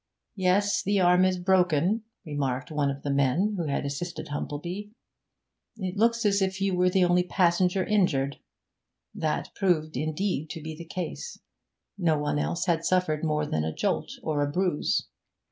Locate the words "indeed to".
9.95-10.59